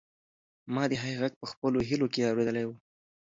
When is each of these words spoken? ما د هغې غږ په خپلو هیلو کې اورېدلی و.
ما 0.73 0.83
د 0.91 0.93
هغې 1.01 1.15
غږ 1.21 1.33
په 1.41 1.45
خپلو 1.51 1.77
هیلو 1.89 2.07
کې 2.13 2.27
اورېدلی 2.29 2.63
و. 2.65 2.71